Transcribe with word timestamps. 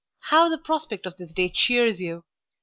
How 0.31 0.49
the 0.49 0.57
prospect 0.57 1.05
of 1.05 1.17
this 1.17 1.31
day 1.31 1.49
cheers 1.53 1.99
you! 2.01 2.23